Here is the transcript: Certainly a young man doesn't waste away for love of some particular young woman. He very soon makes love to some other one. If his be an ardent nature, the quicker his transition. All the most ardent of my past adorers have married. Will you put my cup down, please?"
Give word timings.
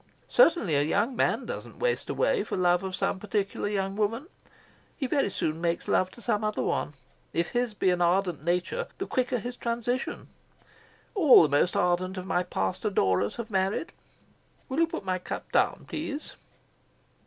Certainly 0.29 0.73
a 0.77 0.81
young 0.81 1.15
man 1.15 1.45
doesn't 1.45 1.77
waste 1.77 2.09
away 2.09 2.43
for 2.43 2.57
love 2.57 2.81
of 2.81 2.95
some 2.95 3.19
particular 3.19 3.67
young 3.69 3.95
woman. 3.95 4.25
He 4.97 5.05
very 5.05 5.29
soon 5.29 5.61
makes 5.61 5.87
love 5.87 6.09
to 6.13 6.23
some 6.23 6.43
other 6.43 6.63
one. 6.63 6.95
If 7.33 7.49
his 7.51 7.75
be 7.75 7.91
an 7.91 8.01
ardent 8.01 8.43
nature, 8.43 8.87
the 8.97 9.05
quicker 9.05 9.37
his 9.37 9.55
transition. 9.57 10.27
All 11.13 11.43
the 11.43 11.49
most 11.49 11.75
ardent 11.77 12.17
of 12.17 12.25
my 12.25 12.41
past 12.41 12.83
adorers 12.83 13.35
have 13.35 13.51
married. 13.51 13.91
Will 14.69 14.79
you 14.79 14.87
put 14.87 15.05
my 15.05 15.19
cup 15.19 15.51
down, 15.51 15.85
please?" 15.87 16.33